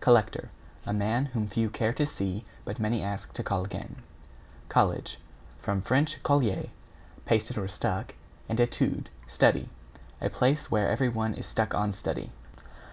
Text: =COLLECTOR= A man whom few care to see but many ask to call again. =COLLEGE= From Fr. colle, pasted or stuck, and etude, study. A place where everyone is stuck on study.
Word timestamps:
=COLLECTOR= 0.00 0.48
A 0.86 0.92
man 0.92 1.24
whom 1.34 1.48
few 1.48 1.68
care 1.68 1.92
to 1.92 2.06
see 2.06 2.44
but 2.64 2.78
many 2.78 3.02
ask 3.02 3.34
to 3.34 3.42
call 3.42 3.64
again. 3.64 3.96
=COLLEGE= 4.68 5.18
From 5.60 5.80
Fr. 5.80 5.96
colle, 6.22 6.66
pasted 7.26 7.58
or 7.58 7.66
stuck, 7.66 8.14
and 8.48 8.60
etude, 8.60 9.10
study. 9.26 9.68
A 10.20 10.30
place 10.30 10.70
where 10.70 10.88
everyone 10.88 11.34
is 11.34 11.48
stuck 11.48 11.74
on 11.74 11.90
study. 11.90 12.30